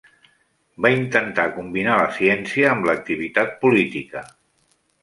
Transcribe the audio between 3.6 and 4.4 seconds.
política.